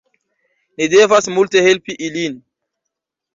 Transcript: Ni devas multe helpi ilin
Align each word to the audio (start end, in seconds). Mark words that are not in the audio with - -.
Ni 0.79 0.87
devas 0.93 1.29
multe 1.35 1.63
helpi 1.67 1.97
ilin 2.07 2.41